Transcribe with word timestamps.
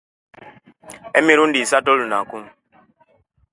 Emirundi 1.19 1.57
misatu 1.61 1.87
olunaku 1.93 2.37